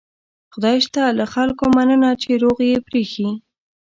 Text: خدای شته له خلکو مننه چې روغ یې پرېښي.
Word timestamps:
خدای 0.53 0.77
شته 0.85 1.01
له 1.19 1.25
خلکو 1.33 1.63
مننه 1.75 2.09
چې 2.21 2.29
روغ 2.43 2.57
یې 2.71 2.77
پرېښي. 2.87 3.29